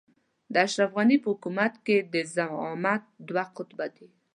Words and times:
د 0.53 0.55
اشرف 0.65 0.91
غني 0.97 1.17
په 1.23 1.27
حکومت 1.33 1.73
کې 1.85 1.97
د 2.13 2.15
زعامت 2.33 3.03
دوه 3.27 3.43
قطبه 3.55 3.87
دي. 3.95 4.07